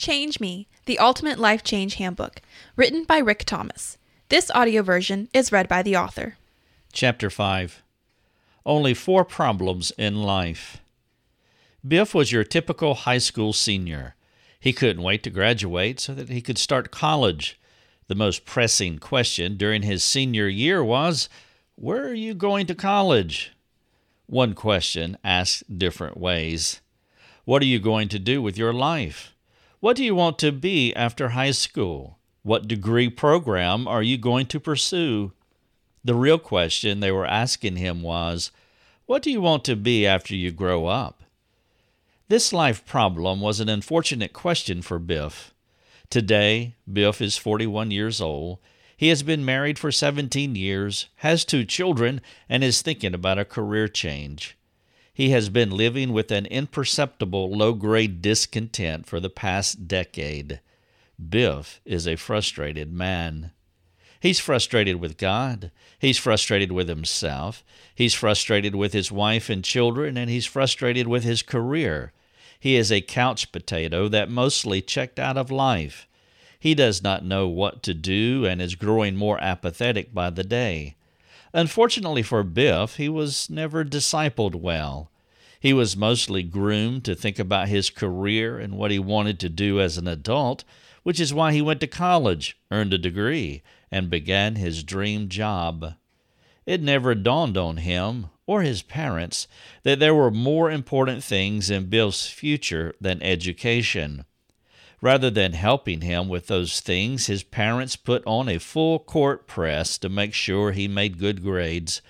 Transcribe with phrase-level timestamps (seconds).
[0.00, 2.40] Change Me, the Ultimate Life Change Handbook,
[2.74, 3.98] written by Rick Thomas.
[4.30, 6.38] This audio version is read by the author.
[6.90, 7.82] Chapter 5
[8.64, 10.78] Only Four Problems in Life.
[11.86, 14.14] Biff was your typical high school senior.
[14.58, 17.60] He couldn't wait to graduate so that he could start college.
[18.08, 21.28] The most pressing question during his senior year was
[21.76, 23.52] Where are you going to college?
[24.24, 26.80] One question asked different ways.
[27.44, 29.34] What are you going to do with your life?
[29.80, 32.18] What do you want to be after high school?
[32.42, 35.32] What degree program are you going to pursue?
[36.04, 38.50] The real question they were asking him was,
[39.06, 41.22] What do you want to be after you grow up?
[42.28, 45.54] This life problem was an unfortunate question for Biff.
[46.10, 48.58] Today, Biff is 41 years old.
[48.98, 53.46] He has been married for 17 years, has two children, and is thinking about a
[53.46, 54.58] career change.
[55.12, 60.60] He has been living with an imperceptible low grade discontent for the past decade.
[61.28, 63.50] Biff is a frustrated man.
[64.20, 65.70] He's frustrated with God.
[65.98, 67.64] He's frustrated with himself.
[67.94, 72.12] He's frustrated with his wife and children, and he's frustrated with his career.
[72.58, 76.06] He is a couch potato that mostly checked out of life.
[76.58, 80.96] He does not know what to do and is growing more apathetic by the day.
[81.52, 85.10] Unfortunately for Biff, he was never discipled well.
[85.58, 89.80] He was mostly groomed to think about his career and what he wanted to do
[89.80, 90.64] as an adult,
[91.02, 95.94] which is why he went to college, earned a degree, and began his dream job.
[96.66, 99.48] It never dawned on him or his parents
[99.82, 104.24] that there were more important things in Biff's future than education.
[105.02, 109.96] Rather than helping him with those things, his parents put on a full court press
[109.98, 112.02] to make sure he made good grades.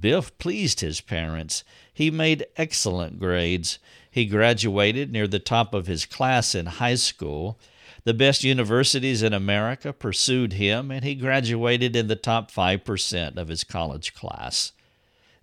[0.00, 1.64] Biff pleased his parents.
[1.92, 3.78] He made excellent grades.
[4.10, 7.58] He graduated near the top of his class in high school.
[8.04, 13.48] The best universities in America pursued him, and he graduated in the top 5% of
[13.48, 14.72] his college class.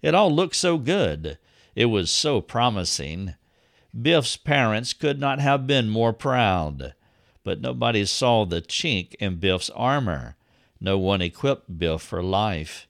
[0.02, 1.38] It all looked so good.
[1.76, 3.36] It was so promising.
[4.00, 6.94] Biff's parents could not have been more proud.
[7.44, 10.36] But nobody saw the chink in Biff's armor.
[10.80, 12.88] No one equipped Biff for life.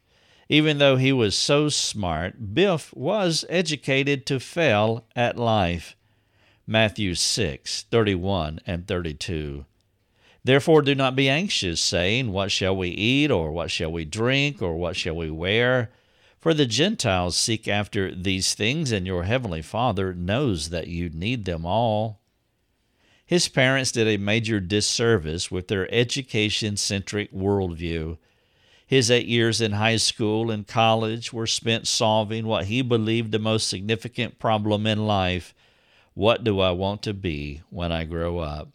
[0.49, 5.95] Even though he was so smart, Biff was educated to fail at life.
[6.67, 9.65] Matthew 6, 31 and 32.
[10.43, 14.61] Therefore do not be anxious, saying, What shall we eat, or what shall we drink,
[14.61, 15.91] or what shall we wear?
[16.41, 21.45] For the Gentiles seek after these things, and your heavenly Father knows that you need
[21.45, 22.19] them all.
[23.23, 28.17] His parents did a major disservice with their education centric worldview.
[28.87, 33.39] His eight years in high school and college were spent solving what he believed the
[33.39, 35.53] most significant problem in life
[36.13, 38.69] what do I want to be when I grow up?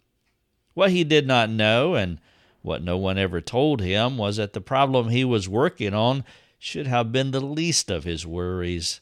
[0.73, 2.19] What he did not know, and
[2.61, 6.23] what no one ever told him, was that the problem he was working on
[6.59, 9.01] should have been the least of his worries.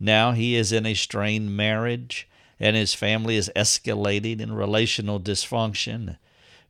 [0.00, 2.28] Now he is in a strained marriage,
[2.58, 6.16] and his family is escalating in relational dysfunction.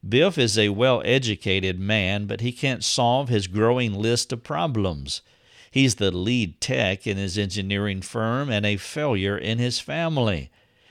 [0.07, 5.23] Biff is a well educated man, but he can't solve his growing list of problems.
[5.71, 10.51] He's the lead tech in his engineering firm and a failure in his family.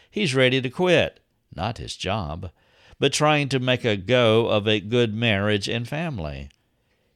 [0.09, 1.20] He's ready to quit,
[1.56, 2.52] not his job,
[3.00, 6.50] but trying to make a go of a good marriage and family.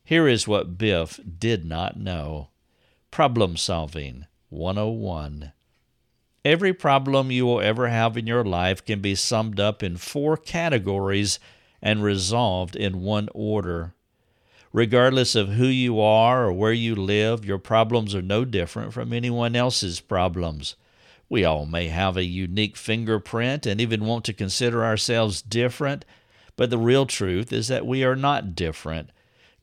[0.08, 2.50] Here is what Biff did not know
[3.10, 5.52] Problem Solving 101.
[6.46, 10.38] Every problem you will ever have in your life can be summed up in four
[10.38, 11.40] categories
[11.82, 13.96] and resolved in one order.
[14.72, 19.12] Regardless of who you are or where you live, your problems are no different from
[19.12, 20.76] anyone else's problems.
[21.30, 26.06] We all may have a unique fingerprint and even want to consider ourselves different,
[26.56, 29.10] but the real truth is that we are not different.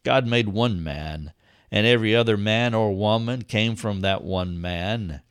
[0.04, 1.32] God made one man,
[1.70, 5.22] and every other man or woman came from that one man.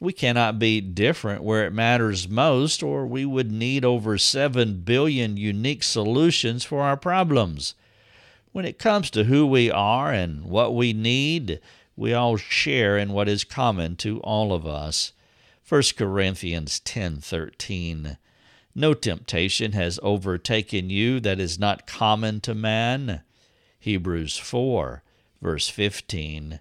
[0.00, 5.36] We cannot be different where it matters most, or we would need over 7 billion
[5.36, 7.74] unique solutions for our problems.
[8.52, 11.60] When it comes to who we are and what we need,
[11.94, 15.12] we all share in what is common to all of us.
[15.68, 18.18] 1 Corinthians 10:13
[18.74, 23.22] No temptation has overtaken you that is not common to man.
[23.86, 25.04] Hebrews 4,
[25.40, 26.58] verse 15.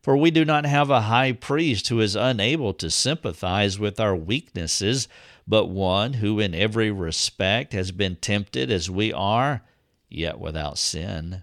[0.00, 4.14] For we do not have a high priest who is unable to sympathize with our
[4.14, 5.08] weaknesses,
[5.48, 9.62] but one who in every respect has been tempted as we are,
[10.08, 11.42] yet without sin.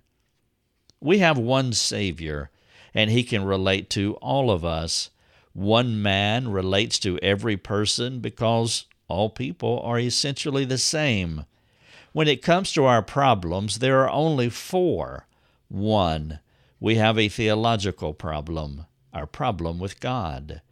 [1.02, 2.50] We have one Savior,
[2.94, 5.10] and he can relate to all of us.
[5.52, 11.44] One man relates to every person because all people are essentially the same.
[12.18, 15.28] When it comes to our problems, there are only four.
[15.68, 16.40] One,
[16.80, 20.64] we have a theological problem, our problem with God.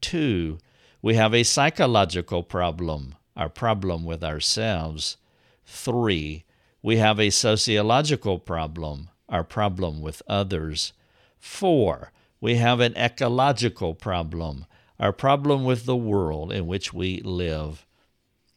[0.00, 0.56] Two,
[1.02, 5.18] we have a psychological problem, our problem with ourselves.
[5.66, 6.44] Three,
[6.80, 10.94] we have a sociological problem, our problem with others.
[11.38, 14.64] Four, we have an ecological problem,
[14.98, 17.84] our problem with the world in which we live.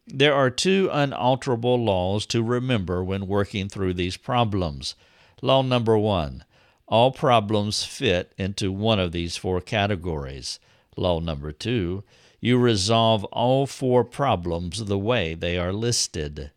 [0.07, 4.95] There are two unalterable laws to remember when working through these problems.
[5.42, 6.45] Law number one
[6.88, 10.59] all problems fit into one of these four categories.
[10.95, 12.06] Law number two
[12.39, 16.51] you resolve all four problems the way they are listed.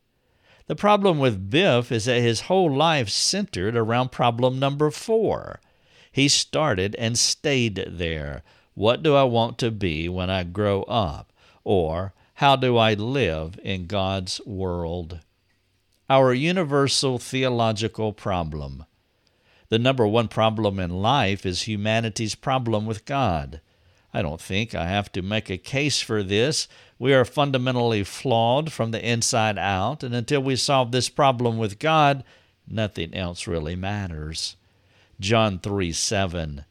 [0.66, 5.58] The problem with Biff is that his whole life centered around problem number four.
[6.12, 8.44] He started and stayed there.
[8.74, 11.32] What do I want to be when I grow up?
[11.64, 15.20] Or, how do I live in God's world?
[16.08, 18.86] Our universal theological problem.
[19.68, 23.60] The number one problem in life is humanity's problem with God.
[24.14, 26.66] I don't think I have to make a case for this.
[26.98, 31.78] We are fundamentally flawed from the inside out, and until we solve this problem with
[31.78, 32.24] God,
[32.66, 34.56] nothing else really matters.
[35.20, 36.64] John 3 7.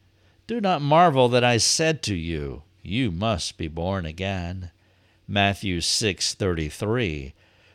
[0.48, 4.72] Do not marvel that I said to you, You must be born again.
[5.30, 7.34] Matthew 6:33.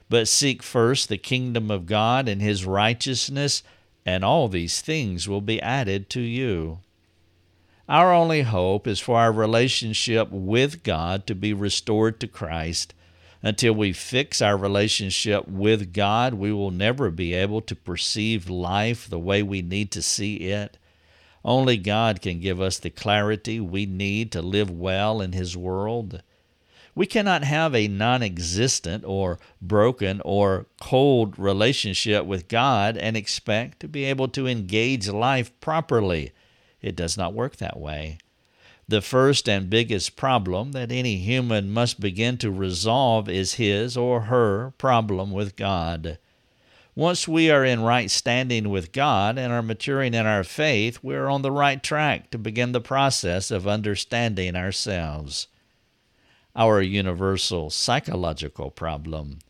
[0.08, 3.62] But seek first the kingdom of God and his righteousness,
[4.04, 6.80] and all these things will be added to you.
[7.88, 12.92] Our only hope is for our relationship with God to be restored to Christ.
[13.40, 19.08] Until we fix our relationship with God, we will never be able to perceive life
[19.08, 20.76] the way we need to see it.
[21.44, 26.22] Only God can give us the clarity we need to live well in His world.
[26.96, 33.81] We cannot have a non existent or broken or cold relationship with God and expect
[33.81, 36.32] to be able to engage life properly.
[36.81, 38.19] It does not work that way.
[38.87, 44.23] The first and biggest problem that any human must begin to resolve is his or
[44.23, 46.19] her problem with God.
[46.94, 51.17] Once we are in right standing with God and are maturing in our faith, we
[51.17, 55.49] are on the right track to begin the process of understanding ourselves.
[56.56, 59.40] Our universal psychological problem.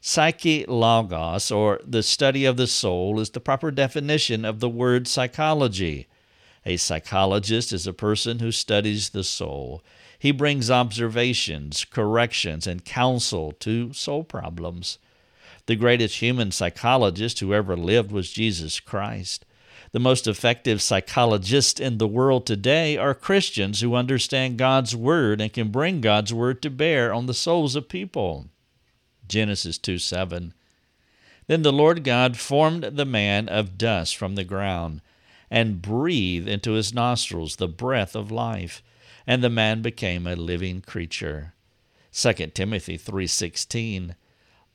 [0.00, 5.08] Psyche logos, or the study of the soul, is the proper definition of the word
[5.08, 6.06] psychology.
[6.64, 9.82] A psychologist is a person who studies the soul.
[10.16, 14.98] He brings observations, corrections, and counsel to soul problems.
[15.66, 19.44] The greatest human psychologist who ever lived was Jesus Christ.
[19.92, 25.52] The most effective psychologists in the world today are Christians who understand God's Word and
[25.52, 28.48] can bring God's Word to bear on the souls of people.
[29.26, 30.52] Genesis 2 7.
[31.46, 35.00] Then the Lord God formed the man of dust from the ground
[35.50, 38.82] and breathed into his nostrils the breath of life,
[39.26, 41.54] and the man became a living creature.
[42.12, 44.14] 2 Timothy 3:16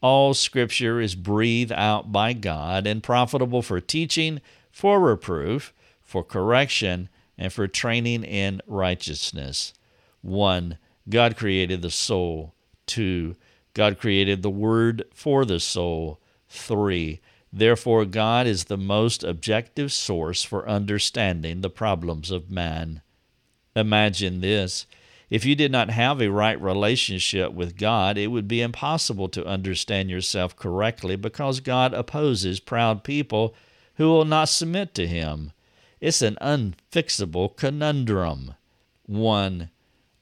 [0.01, 4.42] All scripture is breathed out by God and profitable for teaching,
[4.74, 5.72] for reproof,
[6.02, 9.74] for correction, and for training in righteousness.
[10.22, 10.78] 1.
[11.08, 12.54] God created the soul.
[12.88, 13.36] 2.
[13.75, 16.20] God created the word for the soul.
[16.50, 17.22] 3.
[17.52, 23.02] Therefore, God is the most objective source for understanding the problems of man.
[23.76, 24.88] Imagine this.
[25.30, 29.45] If you did not have a right relationship with God, it would be impossible to
[29.45, 33.54] understand yourself correctly because God opposes proud people
[33.95, 35.52] who will not submit to Him.
[36.02, 38.56] It's an unfixable conundrum.
[39.06, 39.69] 1.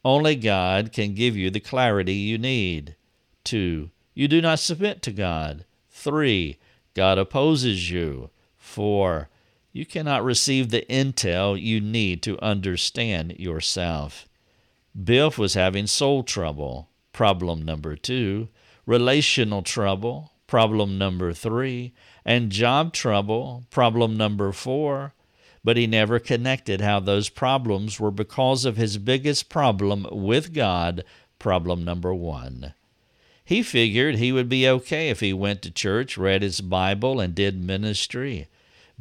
[0.04, 2.96] Only God can give you the clarity you need.
[3.44, 3.90] 2.
[4.13, 5.66] You do not submit to God.
[5.90, 6.58] 3.
[6.94, 8.30] God opposes you.
[8.58, 9.30] Four,
[9.74, 14.28] you cannot receive the intel you need to understand yourself.
[14.96, 16.90] Biff was having soul trouble.
[17.13, 18.50] Problem number two,
[18.86, 20.31] relational trouble.
[20.51, 21.93] Problem number three,
[22.25, 23.63] and job trouble.
[23.70, 25.13] Problem number four.
[25.63, 31.05] But he never connected how those problems were because of his biggest problem with God.
[31.39, 32.74] Problem number one.
[33.46, 37.34] He figured he would be okay if he went to church, read his Bible, and
[37.34, 38.50] did ministry.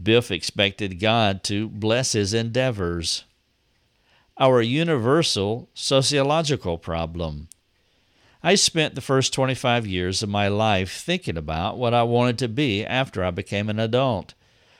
[0.00, 3.24] Biff expected God to bless his endeavors.
[4.38, 7.48] Our universal sociological problem.
[8.42, 12.48] I spent the first 25 years of my life thinking about what I wanted to
[12.48, 14.32] be after I became an adult.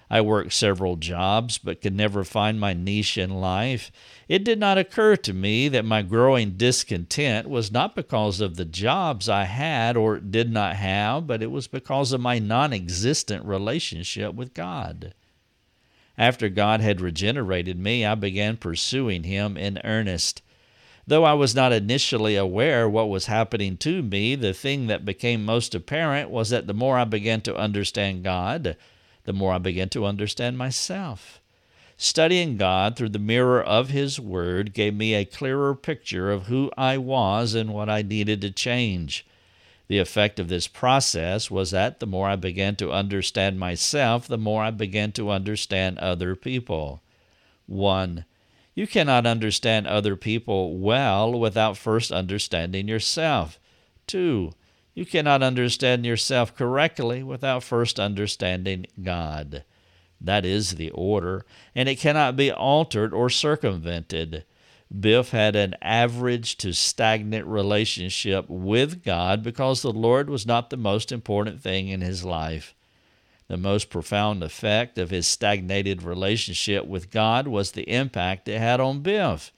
[0.08, 3.92] I worked several jobs but could never find my niche in life.
[4.28, 8.64] It did not occur to me that my growing discontent was not because of the
[8.64, 13.44] jobs I had or did not have, but it was because of my non existent
[13.44, 15.14] relationship with God.
[16.18, 20.42] After God had regenerated me, I began pursuing Him in earnest.
[21.10, 25.44] Though I was not initially aware what was happening to me, the thing that became
[25.44, 28.76] most apparent was that the more I began to understand God,
[29.24, 31.40] the more I began to understand myself.
[31.96, 36.70] Studying God through the mirror of His Word gave me a clearer picture of who
[36.78, 39.26] I was and what I needed to change.
[39.88, 44.38] The effect of this process was that the more I began to understand myself, the
[44.38, 47.02] more I began to understand other people.
[47.66, 48.24] 1.
[48.74, 53.58] You cannot understand other people well without first understanding yourself.
[54.06, 54.52] 2.
[54.94, 59.64] You cannot understand yourself correctly without first understanding God.
[60.20, 64.44] That is the order, and it cannot be altered or circumvented.
[64.98, 70.76] Biff had an average to stagnant relationship with God because the Lord was not the
[70.76, 72.74] most important thing in his life.
[73.50, 78.78] The most profound effect of his stagnated relationship with God was the impact it had
[78.78, 79.50] on Biff.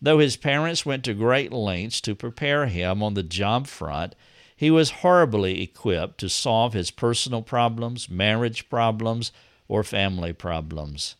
[0.00, 4.14] Though his parents went to great lengths to prepare him on the job front,
[4.56, 9.32] he was horribly equipped to solve his personal problems, marriage problems,
[9.68, 11.16] or family problems.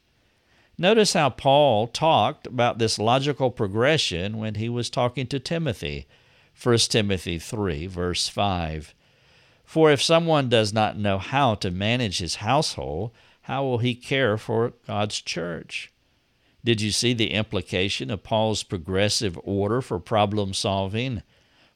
[0.78, 6.07] Notice how Paul talked about this logical progression when he was talking to Timothy.
[6.62, 8.95] 1 Timothy 3, verse 5.
[9.70, 13.12] For if someone does not know how to manage his household,
[13.42, 15.92] how will he care for God's church?
[16.64, 21.22] Did you see the implication of Paul's progressive order for problem solving?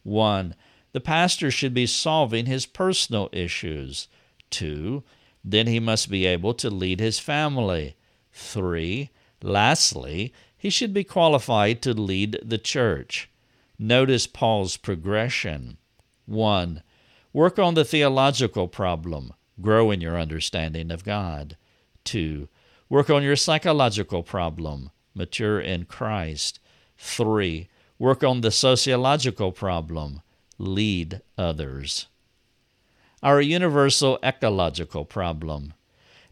[0.02, 0.56] 1.
[0.90, 4.08] The pastor should be solving his personal issues.
[4.50, 5.04] Two,
[5.44, 7.94] then he must be able to lead his family.
[8.32, 9.10] Three,
[9.40, 13.30] lastly, he should be qualified to lead the church.
[13.78, 15.76] Notice Paul's progression.
[16.26, 16.82] 1.
[17.35, 19.35] Work on the theological problem.
[19.61, 21.57] Grow in your understanding of God.
[22.05, 22.49] 2.
[22.88, 24.93] Work on your psychological problem.
[25.17, 26.61] Mature in Christ.
[26.97, 27.69] 3.
[27.99, 30.23] Work on the sociological problem
[30.59, 32.07] lead others.
[33.21, 35.75] Our universal ecological problem.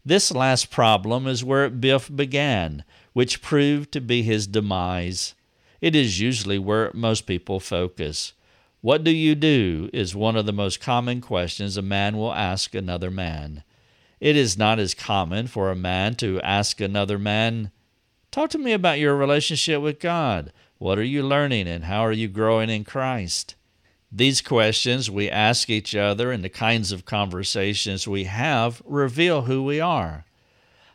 [0.05, 5.33] This last problem is where Biff began, which proved to be his demise.
[5.81, 8.31] It is usually where most people focus.
[8.83, 12.75] What do you do is one of the most common questions a man will ask
[12.75, 13.63] another man.
[14.19, 17.71] It is not as common for a man to ask another man,
[18.29, 20.51] Talk to me about your relationship with God.
[20.79, 23.55] What are you learning and how are you growing in Christ?
[24.11, 29.63] These questions we ask each other and the kinds of conversations we have reveal who
[29.63, 30.25] we are.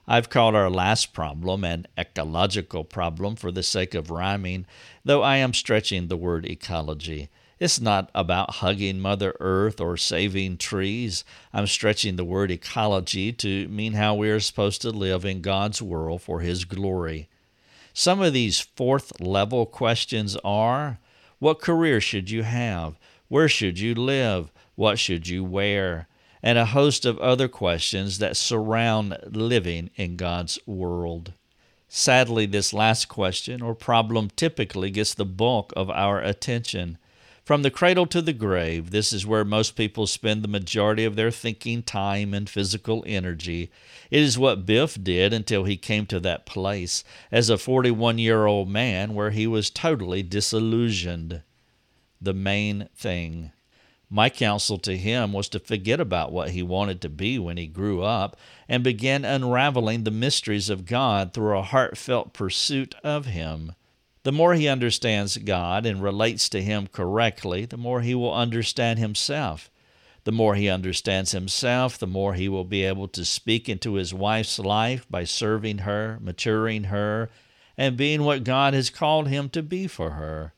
[0.06, 4.66] I've called our last problem an ecological problem for the sake of rhyming,
[5.06, 7.30] though I am stretching the word ecology.
[7.60, 11.24] It's not about hugging Mother Earth or saving trees.
[11.52, 15.82] I'm stretching the word ecology to mean how we are supposed to live in God's
[15.82, 17.28] world for His glory.
[17.92, 20.98] Some of these fourth level questions are
[21.40, 22.94] What career should you have?
[23.26, 24.52] Where should you live?
[24.76, 26.06] What should you wear?
[26.40, 31.32] And a host of other questions that surround living in God's world.
[31.88, 36.98] Sadly, this last question or problem typically gets the bulk of our attention.
[37.48, 41.16] From the cradle to the grave, this is where most people spend the majority of
[41.16, 43.70] their thinking time and physical energy.
[44.10, 48.44] It is what Biff did until he came to that place as a 41 year
[48.44, 51.40] old man where he was totally disillusioned
[52.20, 53.52] the main thing.
[54.10, 57.66] My counsel to him was to forget about what he wanted to be when he
[57.66, 58.36] grew up
[58.68, 63.72] and begin unraveling the mysteries of God through a heartfelt pursuit of Him.
[64.24, 68.98] The more he understands God and relates to Him correctly, the more he will understand
[68.98, 69.70] himself.
[70.24, 74.12] The more he understands himself, the more he will be able to speak into his
[74.12, 77.30] wife's life by serving her, maturing her,
[77.78, 80.52] and being what God has called him to be for her.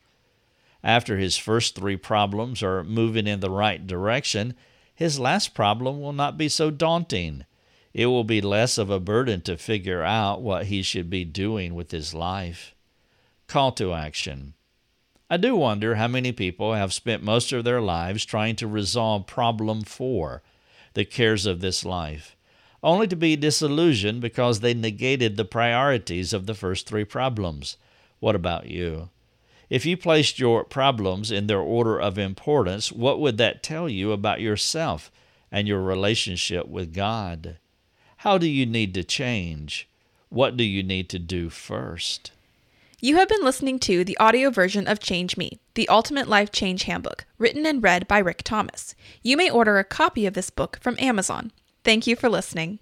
[0.83, 4.55] After his first three problems are moving in the right direction,
[4.93, 7.45] his last problem will not be so daunting.
[7.93, 11.75] It will be less of a burden to figure out what he should be doing
[11.75, 12.75] with his life.
[13.51, 14.53] Call to action.
[15.29, 19.27] I do wonder how many people have spent most of their lives trying to resolve
[19.27, 20.41] problem four,
[20.93, 22.37] the cares of this life,
[22.81, 27.75] only to be disillusioned because they negated the priorities of the first three problems.
[28.21, 29.09] What about you?
[29.69, 34.13] If you placed your problems in their order of importance, what would that tell you
[34.13, 35.11] about yourself
[35.51, 37.57] and your relationship with God?
[38.19, 39.89] How do you need to change?
[40.29, 42.31] What do you need to do first?
[43.03, 46.83] You have been listening to the audio version of Change Me, the Ultimate Life Change
[46.83, 48.93] Handbook, written and read by Rick Thomas.
[49.23, 51.51] You may order a copy of this book from Amazon.
[51.83, 52.77] Thank you for listening.